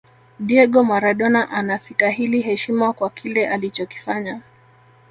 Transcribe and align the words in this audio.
diego 0.39 0.83
maradona 0.83 1.49
anasitahili 1.49 2.41
heshima 2.41 2.93
kwa 2.93 3.09
kile 3.09 3.47
alichokifanya 3.47 4.41